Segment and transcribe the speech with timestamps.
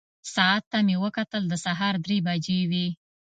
[0.33, 2.87] ساعت ته مې وکتل، د سهار درې بجې وې.